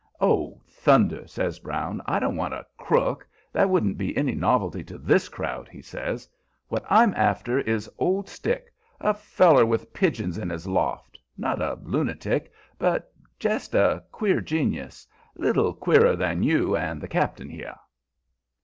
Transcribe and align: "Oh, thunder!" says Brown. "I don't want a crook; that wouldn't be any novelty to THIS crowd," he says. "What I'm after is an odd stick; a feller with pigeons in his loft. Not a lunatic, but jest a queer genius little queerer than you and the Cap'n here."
"Oh, 0.19 0.59
thunder!" 0.67 1.27
says 1.27 1.59
Brown. 1.59 2.01
"I 2.07 2.17
don't 2.17 2.35
want 2.35 2.55
a 2.55 2.65
crook; 2.75 3.27
that 3.53 3.69
wouldn't 3.69 3.99
be 3.99 4.17
any 4.17 4.33
novelty 4.33 4.83
to 4.85 4.97
THIS 4.97 5.29
crowd," 5.29 5.69
he 5.69 5.79
says. 5.83 6.27
"What 6.69 6.83
I'm 6.89 7.13
after 7.13 7.59
is 7.59 7.87
an 7.87 7.93
odd 7.99 8.27
stick; 8.27 8.73
a 8.99 9.13
feller 9.13 9.63
with 9.63 9.93
pigeons 9.93 10.39
in 10.39 10.49
his 10.49 10.65
loft. 10.65 11.19
Not 11.37 11.61
a 11.61 11.77
lunatic, 11.83 12.51
but 12.79 13.13
jest 13.37 13.75
a 13.75 14.03
queer 14.11 14.41
genius 14.41 15.05
little 15.35 15.71
queerer 15.71 16.15
than 16.15 16.41
you 16.41 16.75
and 16.75 16.99
the 16.99 17.07
Cap'n 17.07 17.47
here." 17.49 17.75